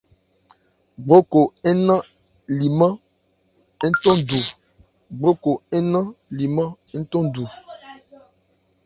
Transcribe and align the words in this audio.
Gbrokò 1.03 1.41
nnán 5.79 6.07
limán 6.37 6.69
ntɛnndu. 6.99 7.43